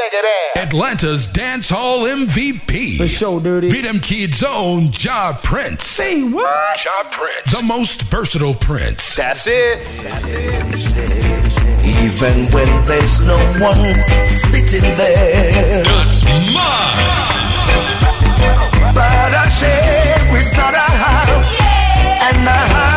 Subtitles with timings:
[0.00, 0.66] Check it out.
[0.66, 2.96] Atlanta's Dance Hall MVP.
[2.96, 3.68] The show, dirty.
[3.68, 5.84] Freedom Kids own Jah Prince.
[5.84, 6.78] Say what?
[6.78, 7.54] Jah Prince.
[7.54, 9.14] The most versatile Prince.
[9.14, 9.84] That's it.
[10.02, 10.54] That's it.
[11.84, 13.94] Even when there's no one
[14.28, 15.82] sitting there.
[15.84, 17.10] It's mine.
[18.94, 21.60] But a chair is not a house.
[21.60, 22.30] Yeah.
[22.30, 22.89] And a house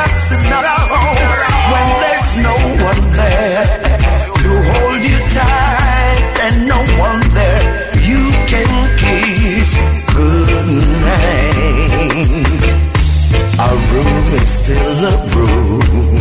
[14.36, 16.18] is still a room,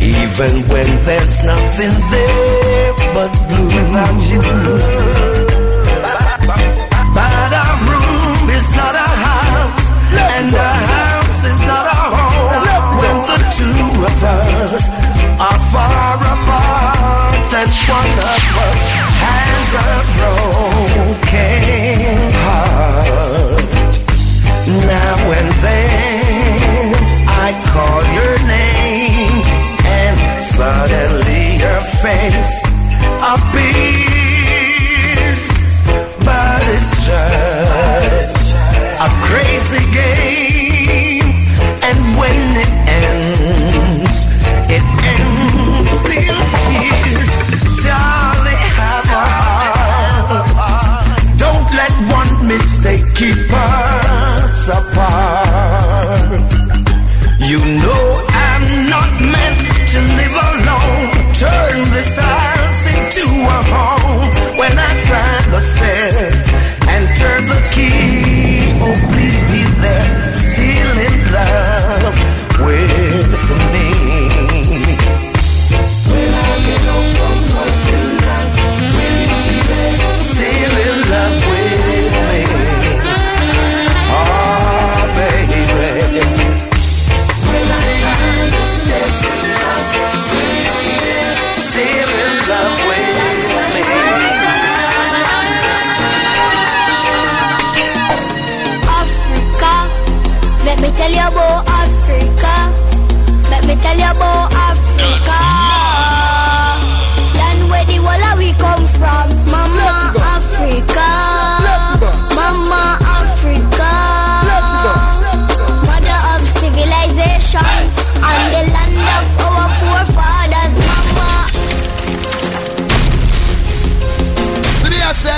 [0.00, 3.70] even when there's nothing there but blue.
[7.14, 12.52] But a room is not a house, and a house is not a home.
[13.00, 14.84] When the two of us
[15.40, 18.80] are far apart, and one of us
[19.24, 21.44] has a broken
[22.44, 23.62] heart.
[24.66, 26.03] Now and then
[27.74, 29.42] I call your name,
[29.84, 32.56] and suddenly your face
[33.34, 34.22] appears.
[36.24, 38.54] But it's just
[39.00, 40.43] a crazy game,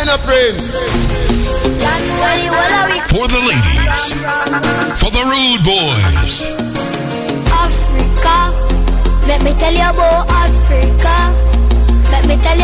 [0.07, 0.71] the Prince.
[1.83, 4.03] Land where the whole of we For the ladies.
[5.03, 6.35] For the rude boys.
[7.51, 8.39] Africa.
[9.27, 11.17] Let me tell you about Africa.
[12.13, 12.56] Let me tell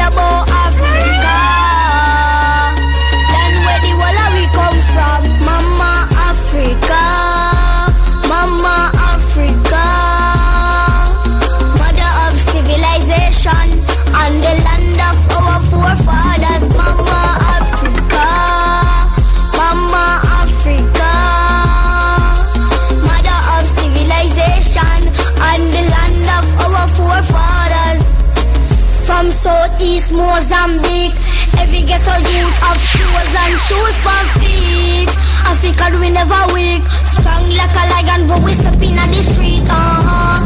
[29.83, 31.15] southeast Mozambique,
[31.59, 35.11] every ghetto youth of clothes and shoes for feet.
[35.43, 39.63] Africa we never weak, strong like a lion, but we step in the street.
[39.67, 40.39] Uh-huh.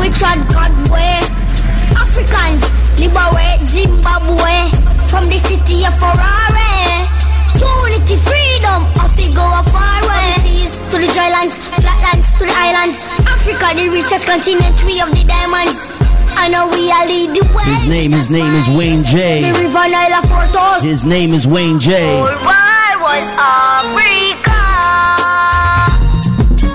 [0.00, 1.22] We trod God way.
[1.94, 2.66] Africans
[2.98, 4.70] liberate Zimbabwe
[5.06, 7.06] from the city of Harare.
[7.60, 10.34] Unity, freedom, off we go a far way.
[10.42, 12.98] Seas to the dry lands, flatlands to the islands.
[13.22, 15.89] Africa, the richest continent, we have the diamonds.
[16.40, 17.68] I know we are lead the way.
[17.68, 19.52] His name, his name is Wayne J.
[19.52, 20.80] river Nile of photos.
[20.82, 21.92] His name is Wayne J.
[22.18, 24.56] Why was Africa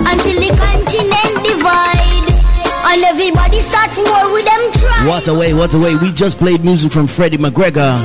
[0.05, 2.29] until the continent divide
[2.93, 5.07] and everybody start war with them.
[5.07, 5.95] What away, what away.
[5.95, 7.97] We just played music from Freddie McGregor.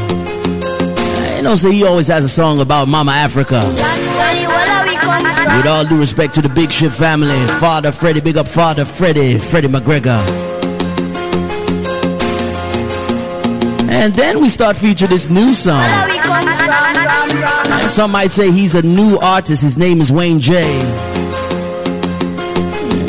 [1.36, 3.56] You know, so he always has a song about Mama Africa.
[3.56, 5.56] Land where the whole of we come from.
[5.58, 9.36] With all due respect to the Big Ship family, Father Freddie, big up Father Freddie,
[9.38, 10.49] Freddie McGregor.
[14.00, 15.78] And then we start featuring this new song.
[15.78, 17.72] Where we come from.
[17.72, 19.62] And some might say he's a new artist.
[19.62, 20.80] His name is Wayne J.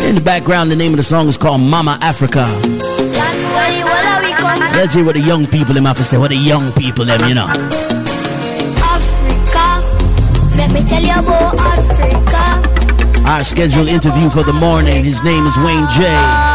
[0.05, 2.39] In the background, the name of the song is called Mama Africa.
[2.39, 4.75] Land where the whole of we come from.
[4.75, 6.17] Let's hear what the young people have to say.
[6.17, 7.47] What the young people them, you know.
[8.91, 9.79] Africa.
[10.57, 13.21] Let me tell you about Africa.
[13.29, 15.05] Our scheduled interview for the morning.
[15.05, 16.50] His name is Wayne J.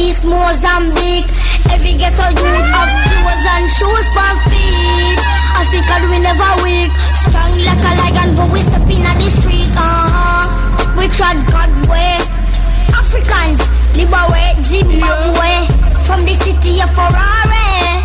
[0.00, 1.28] southeast Mozambique.
[1.70, 5.20] Every ghetto youth have clothes and shoes for feet.
[5.60, 9.68] Africa we never weak, strong like a lion, but we step in the street.
[9.76, 10.96] Uh-huh.
[10.96, 12.16] We trod God way.
[12.96, 13.60] Africans,
[13.96, 15.68] liberate Zimbabwe
[16.08, 18.00] from the city of Harare.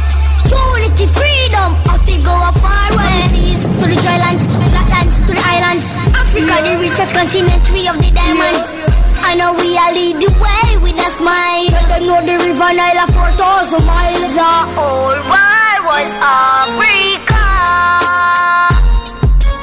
[0.51, 3.23] Unity, freedom, I go a far way.
[3.31, 5.85] Seas to the drylands, flatlands to the islands.
[6.11, 8.74] Africa, the richest continent, we of the diamonds.
[9.25, 11.73] I know we are lead the way with a smile.
[11.89, 14.21] They know the river Nile of 4,000 miles.
[14.37, 17.41] The whole world was Africa.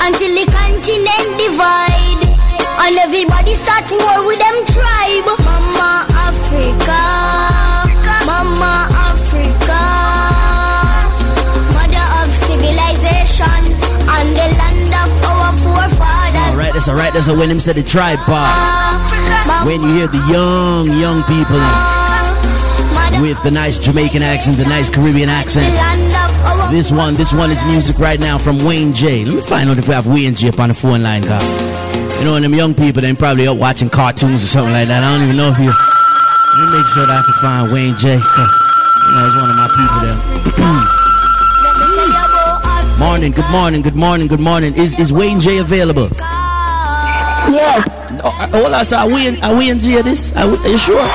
[0.02, 2.22] Until the continent divide.
[2.82, 5.30] And everybody start war with them tribe.
[5.46, 7.00] Mama Africa.
[8.26, 9.82] Mama Africa.
[11.70, 13.62] Mother of civilization.
[14.10, 16.50] And the land of our forefathers.
[16.50, 17.12] Alright, that's alright.
[17.14, 19.11] That's when him said the tribe part.
[19.66, 21.58] When you hear the young, young people
[23.20, 25.66] with the nice Jamaican accent, the nice Caribbean accent.
[26.70, 29.24] This one, this one is music right now from Wayne J.
[29.24, 31.42] Let me find out if we have Wayne J up on the phone line, car.
[32.18, 35.02] You know, them young people, they probably up watching cartoons or something like that.
[35.02, 35.66] I don't even know if you.
[35.70, 38.18] Let me make sure that I can find Wayne J.
[38.18, 38.52] 'cause,
[39.06, 40.18] You know, he's one of my people there.
[42.98, 44.74] morning, good morning, good morning, good morning.
[44.74, 46.08] Is is Wayne J available?
[47.50, 47.82] Yeah.
[48.24, 48.96] Oh, hold on, sir.
[48.96, 50.32] Are we in, are we in this?
[50.36, 51.06] Are, we, are you sure?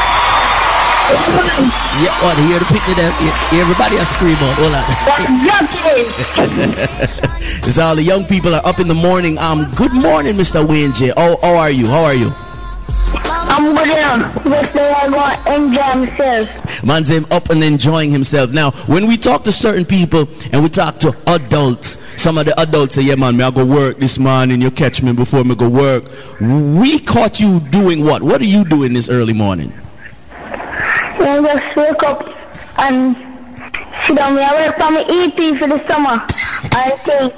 [2.02, 2.38] Yeah, what?
[2.38, 3.14] Hear the picture there?
[3.54, 4.56] Everybody are scream out.
[4.58, 4.84] Hold on.
[7.64, 9.38] it's all the young people are up in the morning.
[9.38, 10.68] Um, good morning, Mr.
[10.68, 11.14] Wayne J.
[11.16, 11.88] Oh, how are you?
[11.88, 12.32] How are you?
[13.58, 14.44] I'm good enough.
[14.44, 16.84] Just say I enjoy myself.
[16.84, 18.52] Man's him up and enjoying himself.
[18.52, 22.60] Now, when we talk to certain people and we talk to adults, some of the
[22.60, 24.62] adults say, yeah, man, me I go work this morning.
[24.62, 26.04] You catch me before me go work.
[26.40, 28.22] We caught you doing what?
[28.22, 29.74] What are you doing this early morning?
[30.36, 32.28] I just wake up
[32.78, 33.16] and
[34.06, 34.38] sit down.
[34.38, 36.24] I work for my EP for the summer.
[36.74, 37.34] I think.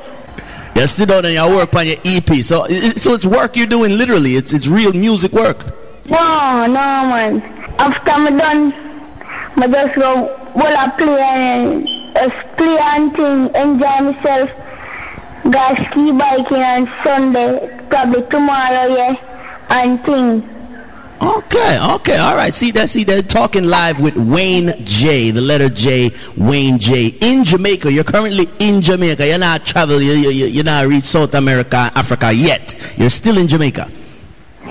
[0.75, 2.43] You sit down and you work on your EP.
[2.43, 4.35] So, so it's work you're doing literally.
[4.35, 5.78] It's it's real music work.
[6.09, 7.41] No, no, man.
[7.77, 8.73] After I'm done,
[9.57, 14.49] I just go well I play and just play and thing, enjoy myself.
[15.43, 19.15] Go ski biking on Sunday, probably tomorrow, yeah,
[19.69, 20.49] and thing.
[21.21, 22.53] Okay, okay, all right.
[22.53, 22.89] See that?
[22.89, 23.29] See that?
[23.29, 27.91] Talking live with Wayne J, the letter J, Wayne J, in Jamaica.
[27.91, 29.27] You're currently in Jamaica.
[29.27, 30.01] You're not travel.
[30.01, 32.75] You you you're not reach South America, Africa yet.
[32.97, 33.91] You're still in Jamaica.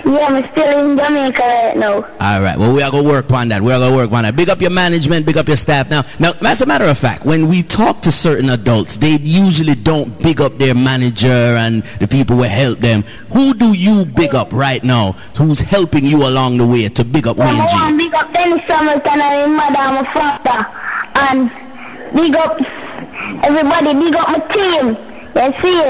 [0.09, 1.97] Yeah, I'm still in Jamaica right now.
[1.97, 2.57] All right.
[2.57, 3.61] Well, we are gonna work on that.
[3.61, 4.37] We are gonna work on that.
[4.37, 5.27] Big up your management.
[5.27, 5.91] Big up your staff.
[5.91, 9.75] Now, now, as a matter of fact, when we talk to certain adults, they usually
[9.75, 13.03] don't big up their manager and the people who help them.
[13.33, 15.13] Who do you big up right now?
[15.37, 17.97] Who's helping you along the way to big up Wayne G?
[17.99, 20.67] big up Dennis Hamilton and his mother and my father.
[21.29, 21.51] And
[22.17, 22.59] big up
[23.45, 24.97] everybody, big up my team.
[25.37, 25.81] You see,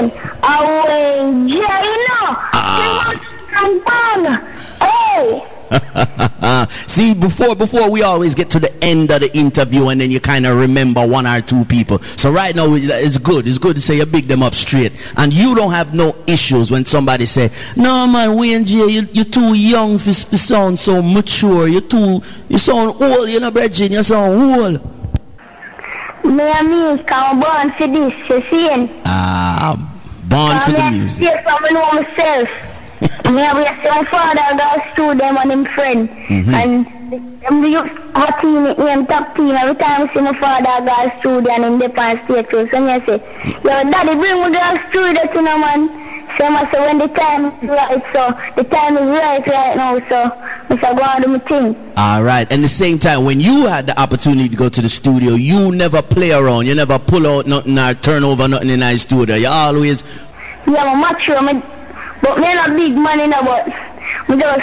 [0.43, 2.35] away, yeah, you know.
[2.53, 3.28] Ah.
[3.59, 4.55] I'm done.
[4.79, 5.45] Hey.
[6.87, 10.19] See, before before we always get to the end of the interview and then you
[10.19, 11.99] kind of remember one or two people.
[11.99, 13.47] So right now it's good.
[13.47, 16.71] It's good to say you big them up straight, and you don't have no issues
[16.71, 21.01] when somebody say, "No man, Wayne J, you you too young for, for sound so
[21.01, 21.67] mature.
[21.67, 23.29] You too you sound old.
[23.29, 24.95] You know, Bridget, you sound old."
[26.25, 29.01] Me and me come born for this, you see?
[29.05, 29.75] Ah,
[30.25, 31.23] born for the music.
[31.23, 32.78] Yes, I know myself.
[33.35, 36.09] Me have to see my father go to them and him friend.
[36.09, 36.53] Mm-hmm.
[36.53, 36.85] And
[37.41, 39.51] them the youth hot team, him top team.
[39.51, 42.69] Every time I see my father go to studio and him dip on stage too.
[42.69, 43.19] So me say,
[43.63, 46.09] yo, daddy, bring me to the studio to no man.
[46.37, 49.99] So I say, when the time is right, so the time is right right now,
[50.07, 50.31] so
[50.69, 51.93] I say, go on do my thing.
[51.97, 52.49] All right.
[52.51, 55.75] And the same time, when you had the opportunity to go to the studio, you
[55.75, 56.67] never play around.
[56.67, 59.35] You never pull out nothing or turn over nothing in the studio.
[59.35, 60.03] You always
[60.65, 61.61] Yeah, I'm mature, me,
[62.21, 63.67] but me not big man, you know, but
[64.29, 64.61] me just,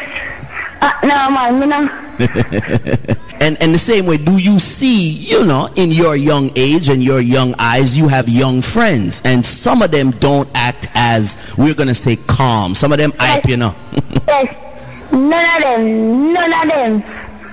[0.80, 1.88] uh, no man, me no.
[3.40, 7.02] and and the same way, do you see, you know, in your young age and
[7.02, 11.74] your young eyes, you have young friends, and some of them don't act as we're
[11.74, 12.74] gonna say calm.
[12.74, 13.74] Some of them hype, you know.
[14.28, 17.00] Yes, none of them, none of them.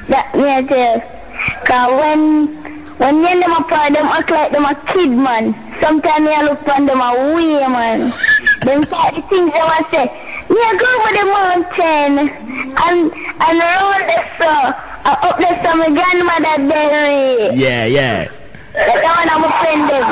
[0.07, 0.99] That me tell.
[1.65, 2.47] Cause when
[2.97, 5.53] when me and them apart, them act like them a kid, man.
[5.81, 8.11] Sometimes me I look upon them a way, man.
[8.65, 10.05] Them type of things them I.
[10.49, 12.13] Me I go over the mountain
[12.75, 14.49] and and around the so
[15.05, 17.51] uh, up there to my grandmother there.
[17.53, 18.31] yeah, yeah.
[18.73, 20.05] That one I'm offend them.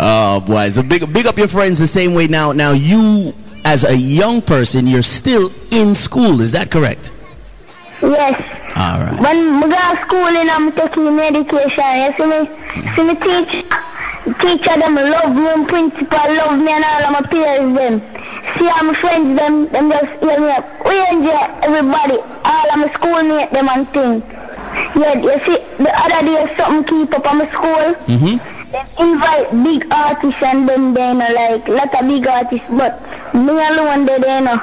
[0.00, 2.26] Oh boy, so big big up your friends the same way.
[2.26, 6.40] Now, now you as a young person, you're still in school.
[6.40, 7.10] Is that correct?
[8.02, 8.58] Yes.
[8.76, 9.20] All right.
[9.20, 12.46] When I go to school and I'm taking medication, you see me,
[12.94, 13.64] see me teach,
[14.40, 18.00] teacher them love me principal love me and all of my peers them.
[18.58, 20.64] See all my friends them, them just hear me up.
[20.84, 24.22] We enjoy everybody, all of my schoolmates them and things.
[24.96, 27.94] Yeah, you see, the other day something keep up on my school.
[28.06, 28.36] Mm-hmm.
[28.70, 33.00] They invite big artists and them they know, like lot of big artists, but
[33.34, 34.60] me alone they they know.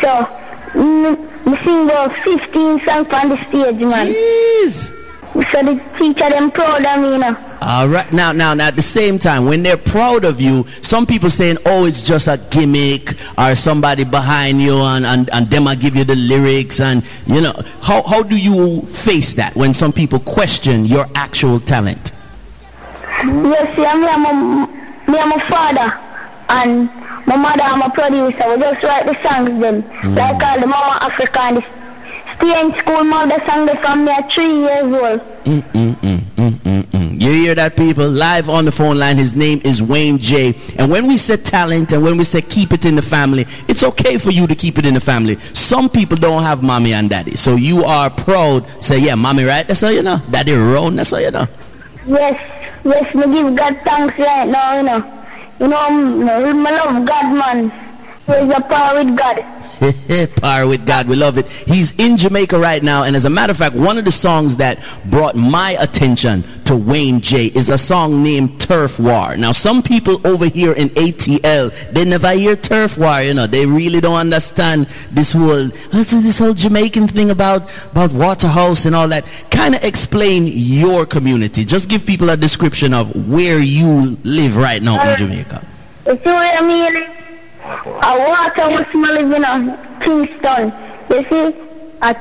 [0.00, 0.28] So
[0.74, 1.10] me,
[1.44, 4.06] me sing about 15 songs on the stage, man.
[4.08, 4.98] Jeez.
[5.32, 7.51] So the teacher them proud of me, you know.
[7.64, 8.12] All right.
[8.12, 11.58] Now, now, now, at the same time, when they're proud of you, some people saying,
[11.64, 15.94] "Oh, it's just a gimmick," or somebody behind you, and and, and them I give
[15.94, 20.18] you the lyrics, and you know, how how do you face that when some people
[20.18, 22.10] question your actual talent?
[23.22, 24.66] Yes, see, me and my,
[25.06, 25.98] me and my father
[26.48, 26.90] and
[27.28, 29.82] my mother and my producer, we just write the songs them.
[29.84, 30.16] Mm.
[30.16, 31.64] Like all the Mama Africa and the
[32.42, 35.20] stay in school, mother sang the from me at three years old.
[35.44, 36.11] Mm, mm, mm.
[37.32, 38.06] Hear that, people?
[38.08, 39.16] Live on the phone line.
[39.16, 40.54] His name is Wayne J.
[40.76, 43.82] And when we say talent and when we say keep it in the family, it's
[43.82, 45.36] okay for you to keep it in the family.
[45.54, 47.36] Some people don't have mommy and daddy.
[47.36, 48.68] So you are proud.
[48.84, 49.66] Say, yeah, mommy, right?
[49.66, 50.18] That's all you know.
[50.30, 50.94] Daddy, wrong.
[50.94, 51.46] That's all you know.
[52.06, 55.24] Yes, yes, me give God thanks right now, you know.
[55.60, 57.72] You know, I'm- you know, I love God, man.
[58.24, 59.44] Praise the power with God.
[60.40, 61.48] Power with God, we love it.
[61.48, 64.56] He's in Jamaica right now, and as a matter of fact, one of the songs
[64.58, 69.36] that brought my attention to Wayne J is a song named Turf War.
[69.36, 73.66] Now, some people over here in ATL, they never hear Turf War, you know, they
[73.66, 79.08] really don't understand this whole this, this whole Jamaican thing about, about Waterhouse and all
[79.08, 79.24] that.
[79.50, 81.64] Kind of explain your community.
[81.64, 85.66] Just give people a description of where you live right now in uh, Jamaica.
[86.06, 87.21] You see what
[87.72, 88.00] I?
[88.02, 89.60] A Waterhouse my living in
[90.00, 90.72] Kingston.
[91.10, 91.56] You see,
[92.02, 92.16] a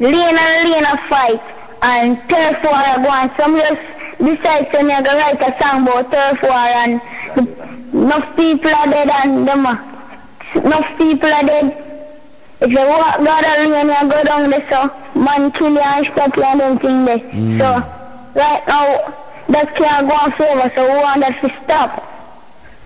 [0.00, 1.42] lane and lane of fight
[1.82, 3.30] and turf war are going.
[3.36, 3.80] Some just
[4.18, 7.00] decide to me I go write a song about turf war and
[7.92, 9.76] enough people are dead and them uh,
[10.54, 11.88] enough people are dead.
[12.60, 16.44] If you walk lane and go down there so man kill you and stop you
[16.44, 17.18] and them thing there.
[17.58, 17.68] So
[18.34, 19.14] right now
[19.48, 22.08] that can't go on forever so we want that to stop.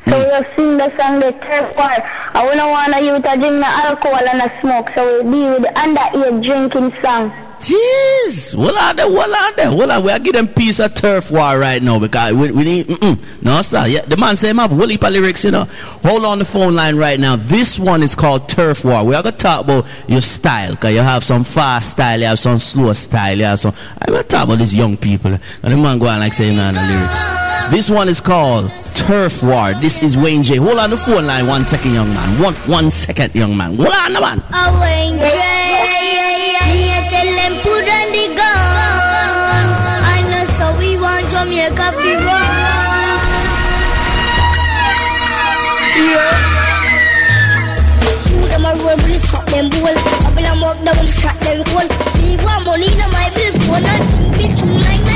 [0.08, 1.90] So we just sing the song the turf war.
[2.34, 5.38] I wouldn't want a youth to drink no alcohol and a smoke, so we be
[5.50, 7.32] with the underage drinking song.
[7.58, 10.04] Jeez, well on there, well on there, well on.
[10.04, 12.86] We are giving piece of turf war right now because we, we need.
[12.86, 13.42] Mm-mm.
[13.42, 15.64] No sir, yeah, the man say him have heap lyrics, you know.
[16.04, 17.36] Hold on the phone line right now.
[17.36, 19.02] This one is called turf war.
[19.04, 22.38] We are gonna talk about your style because you have some fast style, you have
[22.38, 23.72] some slow style, you have some.
[24.02, 25.32] I'm gonna talk about these young people.
[25.32, 27.72] And the man go on like saying man the lyrics.
[27.75, 29.74] This one is called Turf War.
[29.74, 30.56] This is Wayne J.
[30.56, 32.42] Hold on the phone line one second, young man.
[32.42, 33.76] One one second, young man.
[33.76, 34.42] Hold on, the man.
[34.52, 35.22] A Wayne J.
[36.66, 39.66] Me a tell them put on the gun.
[40.10, 42.46] I know so we want Jamaica fi run.
[48.26, 49.96] Shoot them a roll, we stop them bull.
[50.26, 51.90] Up in a mug, them shot them cold.
[52.24, 55.15] Me want money in my bill phone and sing bitch you like that king phone.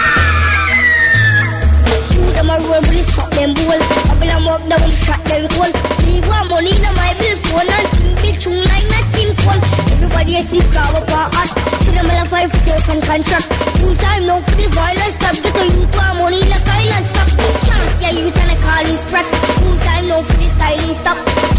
[5.49, 5.73] cold.
[6.05, 7.87] Me want money in my bill phone and
[8.21, 9.61] bitch you like that king phone.
[9.97, 11.49] Everybody a see cow up hot.
[11.83, 13.47] See them all a fight for their contract.
[13.79, 15.15] Full time no for the violence.
[15.17, 17.29] Stop get a youth want money like island stop.
[17.65, 19.27] Chance yeah youth and I call threat.
[19.61, 21.50] Full time no for the styling stop.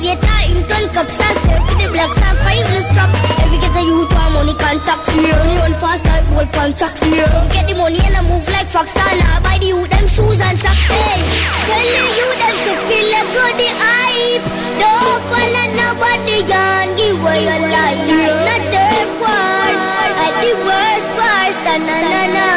[0.00, 3.10] Later him turn cups and serve for the blacks and five no stop.
[3.44, 5.04] Every get a youth want money contact.
[5.12, 5.28] Money
[5.60, 7.04] run fast like gold contracts.
[7.52, 10.40] Get the money and I move like fox and I buy the youth them shoes
[10.40, 10.88] and socks.
[10.88, 11.20] Hey,
[11.68, 14.44] tell the youth them to feel like good the hype.
[14.80, 18.00] Don't follow nobody and give away your life.
[18.48, 19.68] Not third war.
[20.16, 21.60] At the worst worst.
[21.68, 22.48] Na na na na.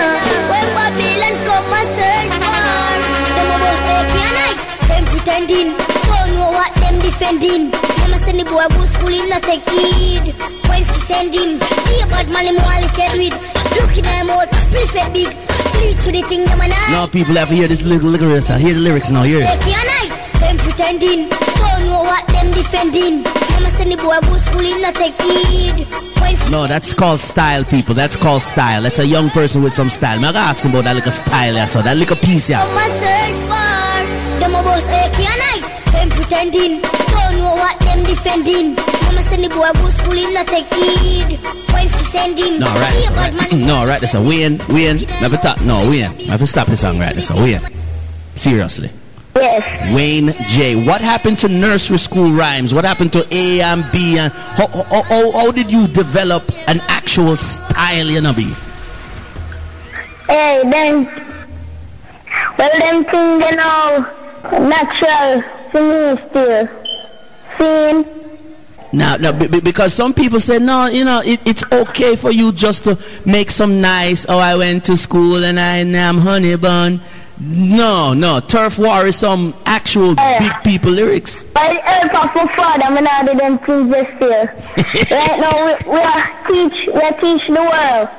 [0.47, 2.95] When Babylon come and search war.
[3.35, 4.51] Them a boss and I.
[4.88, 5.73] Them pretending.
[7.24, 7.72] Don't know what them defending.
[7.72, 9.46] Mama send the boy go school him not.
[10.68, 13.36] When she send him, be a bad man him while he get with.
[13.80, 14.51] Looking at him out,
[15.13, 15.27] big.
[15.74, 16.92] Please to the thing them and I.
[16.92, 18.51] Now people have to hear this little lyrics.
[18.51, 19.24] I hear the lyrics now.
[19.24, 19.60] Hear it.
[20.39, 23.24] Them pretending, don't know what them defending.
[23.24, 25.00] Mama send the boy go school, him not.
[26.51, 27.96] No, that's called style, people.
[27.96, 28.82] That's called style.
[28.84, 30.18] That's a young person with some style.
[30.18, 32.63] I'm gonna ask him about that little style, yeah, so that little piece, yeah.
[32.63, 35.62] And search for them a boss AK and I.
[35.94, 36.82] Them pretending,
[38.13, 38.75] what them defending.
[38.75, 41.39] Mama send the boy go school, him not take heed.
[41.74, 43.34] When she send him, No, right, he this a right.
[43.34, 43.53] bad.
[43.60, 45.01] No, right, this a Wayne, Wayne.
[45.22, 45.62] Never stop.
[45.62, 46.15] No, Wayne.
[46.27, 47.15] Never stop the song, right?
[47.15, 47.62] This a Wayne.
[48.36, 48.89] Seriously.
[49.36, 49.96] Yes.
[49.96, 50.86] Wayne J.
[50.86, 52.74] What happened to nursery school rhymes?
[52.74, 54.17] What happened to A and B?
[54.20, 58.53] And how, how, how, how did you develop an actual style, you know, B?
[60.27, 61.05] Hey, then,
[62.58, 64.05] well, them things, you know,
[64.70, 66.82] natural to me still.
[67.57, 68.05] Seeing,
[68.91, 72.31] Now, now be- be- because some people say, no, you know, it, it's okay for
[72.31, 76.55] you just to make some nice, oh, I went to school and I am honey
[76.57, 77.01] bun.
[77.39, 80.39] No, no, turf war is some actual Yeah.
[80.39, 81.43] big people lyrics.
[81.45, 84.45] by the help of my father, I'm not do them things just still.
[85.17, 88.10] right now, we, we are teach, we are teach the world.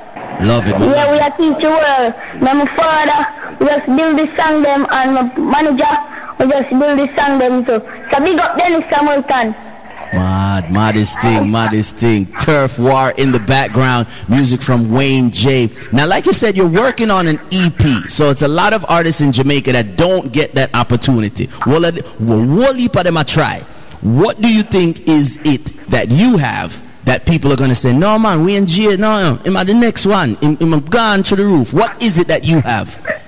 [0.42, 0.90] Love it, man.
[0.90, 2.14] Yeah, we are teach the world.
[2.42, 3.20] My father,
[3.60, 5.22] we just build the song them, and my
[5.62, 5.94] manager,
[6.38, 7.64] we just the song them.
[7.66, 7.80] So
[8.20, 9.54] big up Dennis Hamilton.
[10.12, 12.26] Mad, maddest thing, maddest thing.
[12.40, 15.70] Turf War in the background, music from Wayne J.
[15.92, 19.20] Now, like you said, you're working on an EP, so it's a lot of artists
[19.20, 21.48] in Jamaica that don't get that opportunity.
[21.66, 23.60] Well, well, heap of them try.
[24.02, 28.18] What do you think is it that you have that people are gonna say, no
[28.18, 30.36] man, Wayne J, no, am I the next one?
[30.42, 31.74] Am I gone to the roof?
[31.74, 33.23] What is it that you have?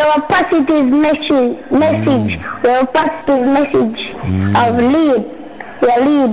[0.00, 2.40] A positive message, message.
[2.62, 4.92] We have a positive message of mm.
[4.92, 5.22] lead.
[5.82, 6.32] We are lead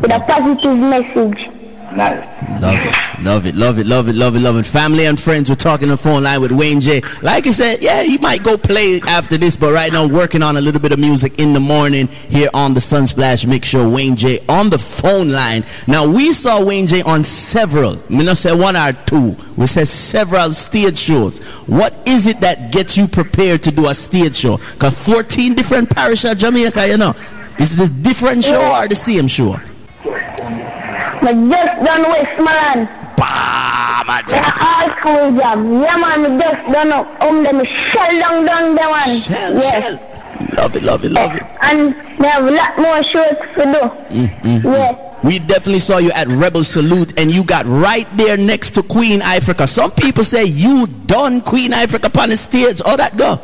[0.00, 1.57] with a positive message.
[1.96, 4.66] Love it, love it, love it, love it, love it, love it.
[4.66, 7.00] Family and friends, we're talking on the phone line with Wayne J.
[7.22, 10.56] Like I said, yeah, he might go play after this, but right now working on
[10.56, 13.88] a little bit of music in the morning here on the Sunsplash Mix Show.
[13.88, 14.40] Wayne J.
[14.48, 15.64] on the phone line.
[15.86, 17.02] Now we saw Wayne J.
[17.02, 21.38] on several, me not say one or two, we said several stage shows.
[21.66, 24.58] What is it that gets you prepared to do a stage show?
[24.78, 27.14] Cause 14 different parish of Jamaica, you know.
[27.58, 29.56] Is it a different show or the same show?
[31.28, 32.88] But just done Westmoreland.
[33.16, 34.22] Bah, man.
[34.26, 35.82] They are all cool jam.
[35.82, 39.02] Yeah man, we just done up um them shell down down them one.
[39.18, 39.88] Shell, yes.
[39.88, 40.54] shell.
[40.56, 41.42] Love it, love it, love it.
[41.62, 44.16] And they have a lot more shows to do.
[44.16, 45.04] Mm, Yes.
[45.24, 49.20] We definitely saw you at Rebel Salute and you got right there next to Queen
[49.20, 49.68] Ifrica.
[49.68, 52.80] Some people say you done Queen Ifrica upon the stage.
[52.80, 53.34] All that go.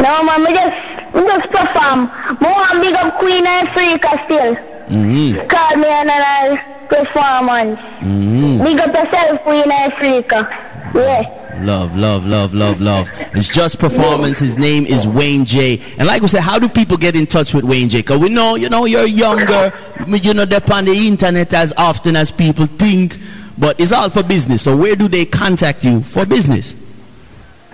[0.00, 2.08] No man, we just we just perform.
[2.40, 4.67] More big up Queen Ifrica still.
[4.88, 5.46] Mm-hmm.
[5.48, 7.78] Call me another performance.
[8.00, 8.64] Mm-hmm.
[8.64, 10.94] Big up yourself, Queen Ifrica.
[10.94, 11.34] Yeah.
[11.62, 13.10] Love, love, love, love, love.
[13.34, 14.38] It's just performance.
[14.38, 15.80] His name is Wayne J.
[15.98, 17.98] And like we said, how do people get in touch with Wayne J?
[17.98, 19.72] Because we know, you know, you're younger.
[20.06, 23.18] You know, they're on the internet as often as people think.
[23.58, 24.62] But it's all for business.
[24.62, 26.76] So where do they contact you for business?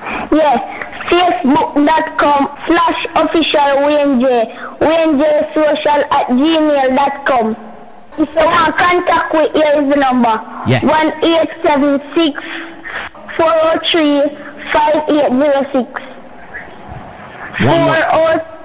[0.00, 0.73] Yes.
[1.10, 4.24] Facebook.com slash official Wayne J.
[4.80, 5.22] Wayne J
[5.54, 7.56] social at gmail.com.
[8.16, 10.34] If you want contact with, here is the number.
[10.66, 10.80] Yeah.
[10.84, 12.40] 1876
[13.36, 14.28] 403
[14.70, 16.14] 5806.
[17.60, 17.94] One more.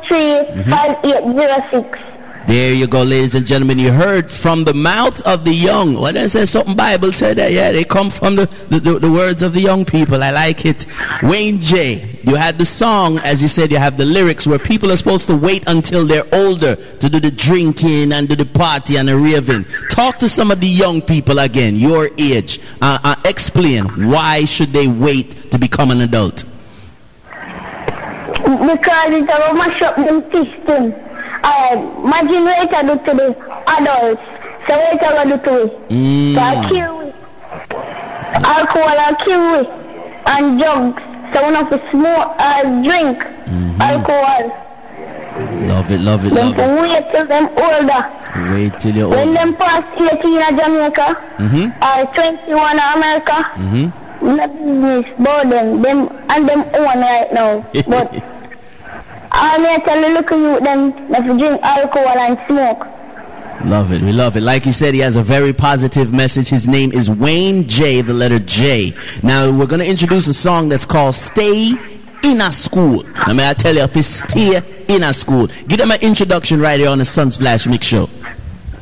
[0.10, 0.70] 403 mm-hmm.
[0.70, 2.19] 5806.
[2.50, 3.78] There you go, ladies and gentlemen.
[3.78, 5.94] You heard from the mouth of the young.
[5.94, 9.44] When I say something Bible said that, yeah, they come from the, the, the, words
[9.44, 10.24] of the young people.
[10.24, 10.88] I like it.
[11.22, 12.20] Wayne J.
[12.24, 15.28] You had the song, as you said, you have the lyrics where people are supposed
[15.28, 19.16] to wait until they're older to do the drinking and do the party and the
[19.16, 19.66] raving.
[19.92, 22.60] Talk to some of the young people again, your age.
[22.82, 26.46] Uh, uh, explain why should they wait to become an adult?
[28.34, 31.09] Because it's a system.
[31.44, 33.28] Uh, what it do to the
[33.68, 34.22] adults.
[34.68, 35.52] So what it will do to
[35.90, 35.96] we?
[35.96, 36.36] Mm.
[36.36, 37.06] So I kill we.
[38.46, 39.68] Alcohol I kill we.
[40.32, 41.02] And drugs.
[41.34, 43.82] So we have to smoke, uh, drink Mm-hmm.
[43.82, 44.66] alcohol.
[45.68, 46.90] Love it, love it, love it.
[46.90, 48.02] wait till them older.
[48.54, 49.18] Wait till you're older.
[49.18, 51.66] When them pass 18 in Jamaica, Mm-hmm.
[51.82, 53.86] or 21 in America, Mm-hmm.
[54.20, 55.06] business
[55.50, 55.82] them.
[55.82, 57.66] Them and them own right now.
[57.88, 58.14] But
[59.62, 60.94] me tell you, look at you, them,
[61.26, 62.88] you drink alcohol and smoke.
[63.66, 64.02] Love it.
[64.02, 64.42] We love it.
[64.42, 66.48] Like he said, he has a very positive message.
[66.48, 68.94] His name is Wayne J, the letter J.
[69.22, 71.74] Now, we're going to introduce a song that's called Stay
[72.24, 73.04] in a School.
[73.28, 76.62] Now, may I tell you, if it's stay in a school, give them an introduction
[76.62, 78.08] right here on the Sunsplash Mix Show.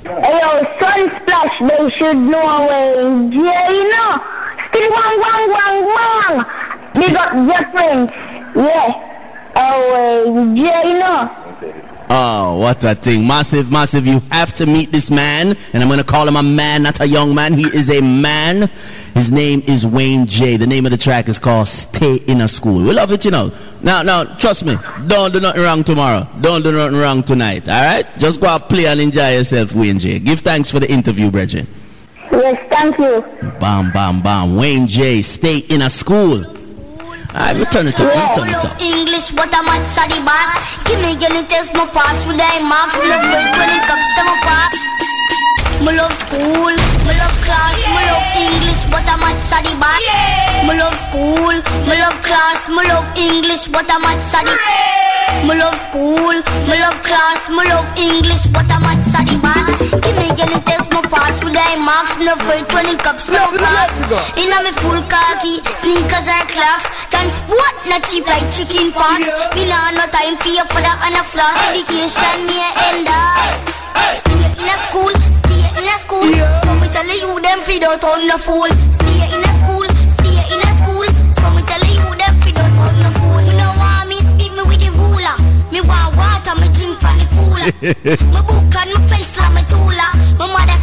[0.04, 3.02] Hey, yo, Sunsplash, they should know where
[3.34, 4.24] yeah, you know.
[4.70, 6.46] Still wang, wang, wang, wang.
[6.93, 8.12] Big up your friends.
[8.56, 9.07] Yeah.
[9.60, 11.48] Oh, uh, yeah, you know.
[12.10, 13.28] Oh, what a thing.
[13.28, 14.08] Massive, massive.
[14.08, 15.58] You have to meet this man.
[15.74, 17.54] And I'm going to call him a man, not a young man.
[17.54, 18.70] He is a man.
[19.13, 20.58] His name is Wayne J.
[20.58, 22.84] The name of the track is called Stay in a School.
[22.84, 23.52] We love it, you know.
[23.82, 24.78] Now, now, trust me.
[25.08, 26.28] Don't do nothing wrong tomorrow.
[26.39, 27.67] Don't do nothing wrong tonight.
[27.67, 28.06] All right?
[28.20, 30.20] Just go out, play and enjoy yourself, Wayne J.
[30.20, 31.67] Give thanks for the interview, Bridget.
[32.32, 33.22] Yes, thank you.
[33.60, 34.56] Bam, bam, bam.
[34.56, 35.22] Wayne J.
[35.22, 36.46] Stay in a school.
[37.38, 38.10] Alright, we turn it up.
[38.10, 38.82] Let's turn it up.
[38.82, 40.82] English, what I'm at study boss.
[40.89, 42.97] Give me any test, my pass with I marks.
[42.97, 44.73] Me love it when it comes to my pass.
[45.86, 46.73] Me love school,
[47.06, 50.02] me love class, me love English, but I'm at study boss.
[50.65, 51.54] Me love school,
[51.86, 55.07] me love class, me love English, but I'm at study.
[55.48, 56.36] Me love school,
[56.68, 59.92] me love class, me love English, but I'm at study boss.
[60.04, 62.18] Give me any test, my pass with I marks.
[62.20, 64.02] Me love it when it comes to my pass.
[64.40, 66.88] In a me full khaki, sneakers or clocks.
[67.12, 69.24] Transport not cheap like chicken pox.
[69.56, 71.56] Me nah no time for you for that and a floss.
[71.72, 73.68] Education me a end us.
[74.20, 75.13] Stay in a school,
[75.44, 76.28] stay in a school.
[76.32, 76.52] Yeah.
[76.63, 78.68] So me tell you them feed out on the fool.
[78.92, 79.47] Stay in a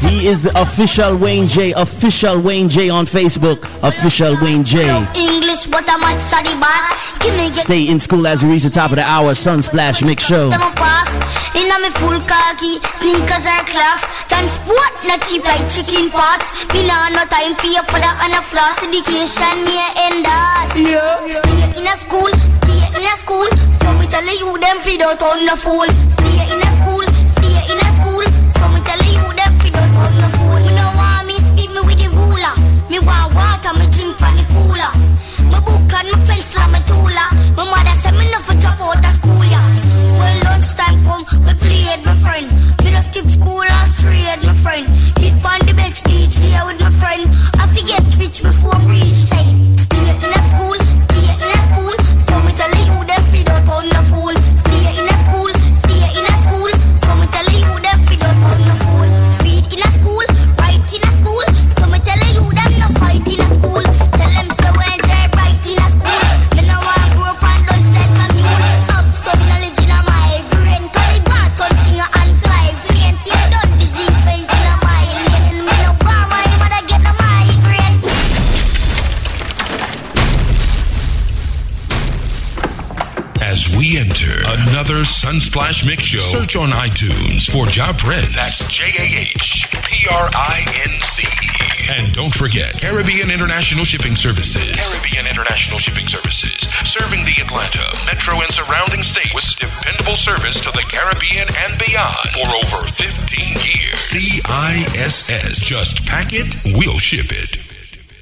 [0.05, 1.73] He is the official Wayne J.
[1.73, 3.65] Official Wayne J on Facebook.
[3.83, 4.85] Official Wayne J.
[5.17, 7.17] English, but I'm at study boss.
[7.19, 9.33] Give me Stay in school as we reach the top of the hour.
[9.33, 10.51] Sunsplash Mix Show.
[10.51, 10.61] them.
[11.57, 14.05] In a me full khaki, sneakers or clocks.
[14.29, 16.69] Transport not cheap like chicken pots.
[16.73, 18.85] Me nah no time for you for that and a floss.
[18.85, 20.77] Education me a end us.
[20.77, 22.64] Stay in a school, stay
[22.95, 23.49] in a school.
[23.75, 25.87] So me tell you them feed out on the fool.
[26.11, 27.05] Stay in a school,
[27.35, 28.25] stay in a school.
[28.55, 30.59] So me tell you them feed out on the fool.
[30.63, 32.55] Me no want me speak me with the ruler.
[32.91, 34.93] Me want water, me drink from the cooler.
[35.51, 37.19] Me book and me pencil and me tooler.
[37.19, 37.33] Ah.
[37.59, 39.65] My mother say me no for drop out of school, yeah.
[40.19, 42.47] When lunchtime come, we play with my friend.
[42.83, 44.87] Me no skip school or straight, my friend.
[45.19, 46.84] Hit on the bench, DJ with
[85.25, 88.37] Sunsplash Mix Show, search on iTunes for Jah Prince.
[88.37, 91.89] That's J A H P R I N C E.
[91.97, 94.77] And don't forget Caribbean International Shipping Services.
[94.77, 100.71] Caribbean International Shipping Services, serving the Atlanta, metro, and surrounding states with dependable service to
[100.77, 103.17] the Caribbean and beyond for over 15
[103.65, 104.05] years.
[104.05, 105.65] CISS.
[105.65, 107.64] Just pack it, we'll ship it.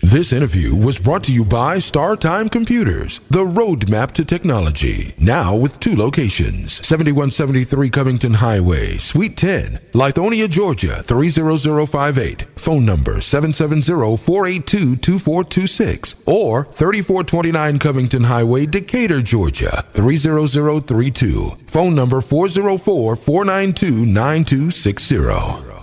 [0.05, 5.15] This interview was brought to you by StarTime Computers, the roadmap to technology.
[5.17, 12.47] Now with two locations 7173 Covington Highway, Suite 10, Lithonia, Georgia 30058.
[12.57, 16.17] Phone number 770 482 2426.
[16.27, 21.59] Or 3429 Covington Highway, Decatur, Georgia 30032.
[21.69, 25.82] Phone number 404 492 9260.